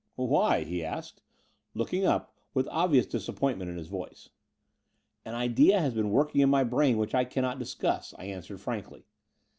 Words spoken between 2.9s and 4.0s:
disappointment in his